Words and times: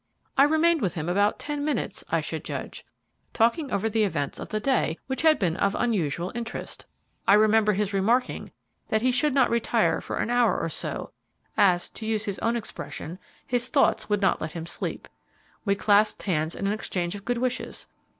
I 0.35 0.45
remained 0.45 0.81
with 0.81 0.95
him 0.95 1.07
about 1.07 1.37
ten 1.37 1.63
minutes, 1.63 2.03
I 2.09 2.21
should 2.21 2.43
judge, 2.43 2.83
talking 3.35 3.69
over 3.71 3.87
the 3.87 4.03
events 4.03 4.39
of 4.39 4.49
the 4.49 4.59
day 4.59 4.97
which 5.05 5.21
had 5.21 5.37
been 5.37 5.55
of 5.55 5.75
unusual 5.77 6.31
interest. 6.33 6.87
I 7.27 7.35
remember 7.35 7.73
his 7.73 7.93
remarking 7.93 8.51
that 8.87 9.03
he 9.03 9.11
should 9.11 9.31
not 9.35 9.51
retire 9.51 10.01
for 10.01 10.17
an 10.17 10.31
hour 10.31 10.57
or 10.59 10.69
so, 10.69 11.11
as, 11.55 11.87
to 11.89 12.07
use 12.07 12.25
his 12.25 12.39
own 12.39 12.55
expression, 12.55 13.19
his 13.45 13.69
thoughts 13.69 14.09
would 14.09 14.21
not 14.23 14.41
let 14.41 14.53
him 14.53 14.65
sleep. 14.65 15.07
We 15.65 15.75
clasped 15.75 16.23
hands 16.23 16.55
with 16.55 16.65
an 16.65 16.71
exchange 16.71 17.13
of 17.13 17.23
good 17.23 17.37
wishes. 17.37 17.85